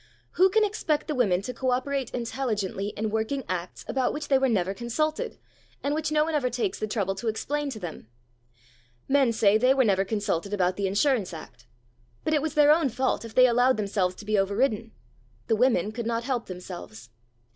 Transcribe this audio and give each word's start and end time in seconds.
Who 0.31 0.49
can 0.49 0.65
expect 0.65 1.05
the 1.07 1.13
women 1.13 1.43
to 1.43 1.53
co 1.53 1.69
operate 1.69 2.09
intelligently 2.09 2.87
in 2.97 3.11
working 3.11 3.43
Acts 3.47 3.85
about 3.87 4.13
which 4.13 4.29
they 4.29 4.39
were 4.39 4.49
never 4.49 4.73
consulted, 4.73 5.37
and 5.83 5.93
which 5.93 6.11
no 6.11 6.23
one 6.25 6.33
ever 6.33 6.49
takes 6.49 6.79
the 6.79 6.87
trouble 6.87 7.13
to 7.13 7.27
explain 7.27 7.69
to 7.69 7.79
them? 7.79 8.07
Men 9.07 9.31
say 9.31 9.59
they 9.59 9.75
were 9.75 9.83
never 9.85 10.03
consulted 10.03 10.55
about 10.55 10.75
the 10.75 10.87
Insurance 10.87 11.35
Act. 11.35 11.67
But 12.23 12.33
it 12.33 12.41
was 12.41 12.55
their 12.55 12.71
own 12.71 12.89
fault 12.89 13.23
if 13.23 13.35
they 13.35 13.45
allowed 13.45 13.77
themselves 13.77 14.15
to 14.15 14.25
be 14.25 14.39
overridden. 14.39 14.91
The 15.45 15.55
women 15.55 15.91
could 15.91 16.07
not 16.07 16.23
help 16.23 16.47
themselves. 16.47 17.11